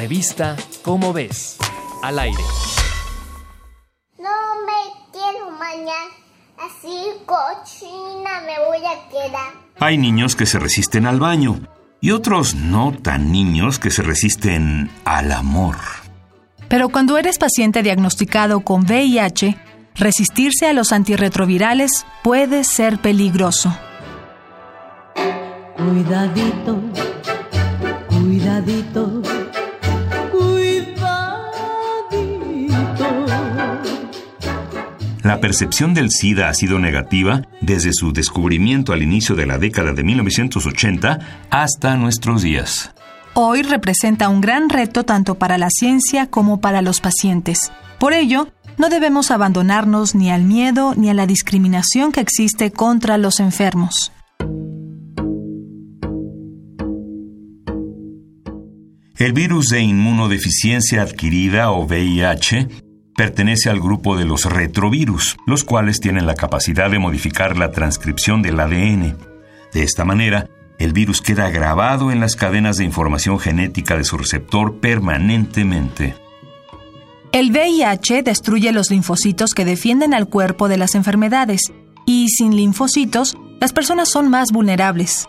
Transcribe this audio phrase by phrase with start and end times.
[0.00, 1.58] Revista Cómo ves.
[2.02, 2.42] Al aire.
[4.18, 4.30] No
[4.64, 6.14] me quiero mañana.
[6.56, 9.52] Así cochina me voy a quedar.
[9.78, 11.60] Hay niños que se resisten al baño
[12.00, 15.76] y otros no tan niños que se resisten al amor.
[16.68, 19.58] Pero cuando eres paciente diagnosticado con VIH,
[19.96, 23.70] resistirse a los antirretrovirales puede ser peligroso.
[25.76, 26.80] Cuidadito,
[28.08, 29.22] cuidadito,
[35.22, 39.92] La percepción del SIDA ha sido negativa desde su descubrimiento al inicio de la década
[39.92, 41.18] de 1980
[41.50, 42.92] hasta nuestros días.
[43.34, 47.70] Hoy representa un gran reto tanto para la ciencia como para los pacientes.
[47.98, 53.18] Por ello, no debemos abandonarnos ni al miedo ni a la discriminación que existe contra
[53.18, 54.12] los enfermos.
[59.18, 62.89] El virus de inmunodeficiencia adquirida o VIH
[63.20, 68.40] pertenece al grupo de los retrovirus, los cuales tienen la capacidad de modificar la transcripción
[68.40, 69.18] del ADN.
[69.74, 74.16] De esta manera, el virus queda grabado en las cadenas de información genética de su
[74.16, 76.14] receptor permanentemente.
[77.32, 81.60] El VIH destruye los linfocitos que defienden al cuerpo de las enfermedades
[82.06, 85.28] y sin linfocitos, las personas son más vulnerables.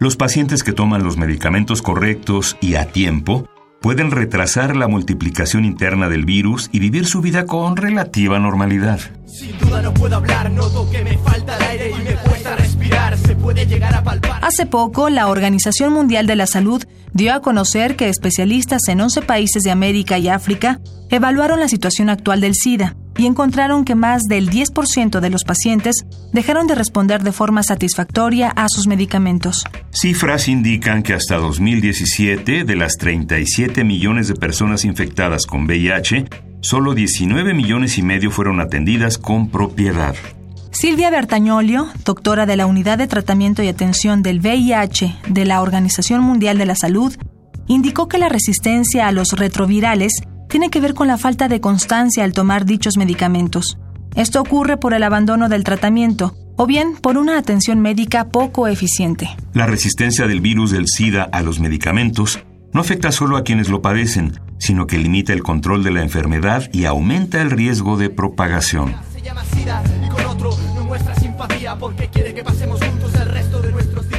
[0.00, 3.48] Los pacientes que toman los medicamentos correctos y a tiempo
[3.86, 8.98] pueden retrasar la multiplicación interna del virus y vivir su vida con relativa normalidad.
[9.26, 13.16] Sin duda no puedo hablar, noto que me falta el aire y me cuesta respirar,
[13.16, 14.44] se puede llegar a palpar.
[14.44, 19.22] Hace poco, la Organización Mundial de la Salud dio a conocer que especialistas en 11
[19.22, 24.22] países de América y África evaluaron la situación actual del SIDA y encontraron que más
[24.24, 29.64] del 10% de los pacientes dejaron de responder de forma satisfactoria a sus medicamentos.
[29.90, 36.26] Cifras indican que hasta 2017, de las 37 millones de personas infectadas con VIH,
[36.60, 40.14] solo 19 millones y medio fueron atendidas con propiedad.
[40.70, 46.20] Silvia Bertañolio, doctora de la Unidad de Tratamiento y Atención del VIH de la Organización
[46.20, 47.16] Mundial de la Salud,
[47.66, 50.12] indicó que la resistencia a los retrovirales
[50.48, 53.78] tiene que ver con la falta de constancia al tomar dichos medicamentos.
[54.14, 59.28] Esto ocurre por el abandono del tratamiento o bien por una atención médica poco eficiente.
[59.52, 62.40] La resistencia del virus del SIDA a los medicamentos
[62.72, 66.68] no afecta solo a quienes lo padecen, sino que limita el control de la enfermedad
[66.72, 68.96] y aumenta el riesgo de propagación.
[69.12, 73.28] Se llama SIDA y con otro no muestra simpatía porque quiere que pasemos juntos el
[73.28, 74.15] resto de nuestros días.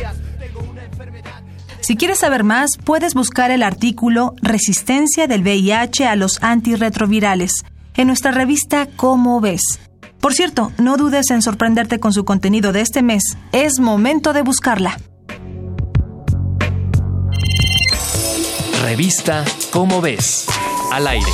[1.87, 7.63] Si quieres saber más, puedes buscar el artículo Resistencia del VIH a los antirretrovirales
[7.95, 9.79] en nuestra revista Cómo ves.
[10.19, 13.37] Por cierto, no dudes en sorprenderte con su contenido de este mes.
[13.53, 14.97] Es momento de buscarla.
[18.81, 20.45] Revista Cómo ves.
[20.91, 21.31] Al aire.